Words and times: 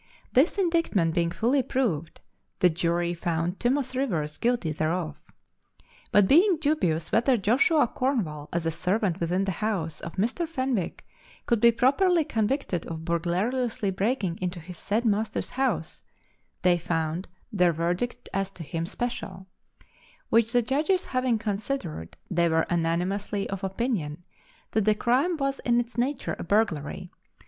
This 0.33 0.57
indictment 0.57 1.13
being 1.13 1.29
fully 1.29 1.61
proved, 1.61 2.21
the 2.57 2.71
jury 2.71 3.13
found 3.13 3.59
Thomas 3.59 3.95
Rivers 3.95 4.39
guilty 4.39 4.71
thereof. 4.71 5.31
But 6.11 6.27
being 6.27 6.57
dubious 6.57 7.11
whether 7.11 7.37
Joshua 7.37 7.85
Cornwall, 7.85 8.49
as 8.51 8.65
a 8.65 8.71
servant 8.71 9.19
within 9.19 9.45
the 9.45 9.51
house 9.51 9.99
of 10.01 10.15
Mr. 10.15 10.47
Fenwick, 10.47 11.05
could 11.45 11.61
be 11.61 11.71
properly 11.71 12.23
convicted 12.23 12.87
of 12.87 13.05
burglariously 13.05 13.91
breaking 13.95 14.39
into 14.41 14.59
his 14.59 14.75
said 14.79 15.05
master's 15.05 15.51
house, 15.51 16.01
they 16.63 16.79
found 16.79 17.27
their 17.53 17.71
verdict 17.71 18.27
as 18.33 18.49
to 18.49 18.63
him 18.63 18.87
special; 18.87 19.45
which 20.29 20.51
the 20.51 20.63
judges 20.63 21.05
having 21.05 21.37
considered, 21.37 22.17
they 22.27 22.49
were 22.49 22.65
unanimously 22.71 23.47
of 23.51 23.63
opinion 23.63 24.25
that 24.71 24.85
the 24.85 24.95
crime 24.95 25.37
was 25.37 25.59
in 25.59 25.79
its 25.79 25.95
nature 25.95 26.35
a 26.39 26.43
burglary. 26.43 27.11